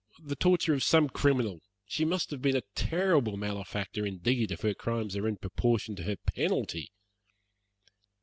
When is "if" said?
4.51-4.61